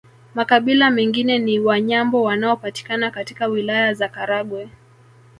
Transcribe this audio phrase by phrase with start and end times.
[0.35, 4.69] Makabila mengine ni Wanyambo wanaopatikana katika Wilaya za Karagwe